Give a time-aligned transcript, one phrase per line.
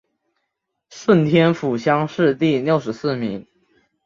[0.89, 3.45] 顺天府乡试第六十四名。